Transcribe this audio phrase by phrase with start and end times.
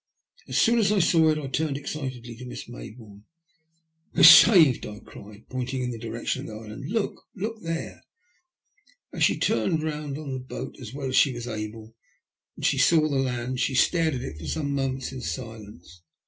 [0.47, 3.23] As soon as I saw it I turned excitedly to Miss Maybourne.
[4.15, 8.01] We're saved!" I cried, pointing in the direction of the island;look there— look there!"
[9.21, 11.93] She turned round on the boat as well as she was able and
[12.55, 16.01] when she saw the land, stared at it for some moments in silence.